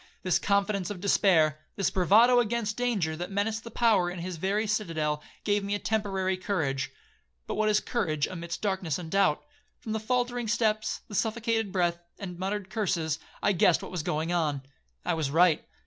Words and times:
This 0.23 0.39
confidence 0.39 0.89
of 0.89 0.99
despair, 0.99 1.59
this 1.75 1.91
bravado 1.91 2.39
against 2.39 2.75
danger, 2.75 3.15
that 3.17 3.29
menaced 3.29 3.63
the 3.63 3.69
power 3.69 4.09
in 4.09 4.17
his 4.17 4.37
very 4.37 4.65
citadel, 4.65 5.21
gave 5.43 5.63
me 5.63 5.75
a 5.75 5.77
temporary 5.77 6.37
courage,—but 6.37 7.53
what 7.53 7.69
is 7.69 7.79
courage 7.79 8.25
amid 8.25 8.57
darkness 8.61 8.97
and 8.97 9.11
doubt? 9.11 9.43
From 9.77 9.91
the 9.91 9.99
faultering 9.99 10.47
steps, 10.47 11.01
the 11.07 11.13
suffocated 11.13 11.71
breath, 11.71 11.99
the 12.17 12.25
muttered 12.25 12.71
curses, 12.71 13.19
I 13.43 13.51
guessed 13.51 13.83
what 13.83 13.91
was 13.91 14.01
going 14.01 14.33
on. 14.33 14.63
I 15.05 15.13
was 15.13 15.29
right. 15.29 15.63